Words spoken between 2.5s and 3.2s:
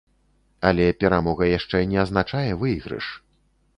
выйгрыш.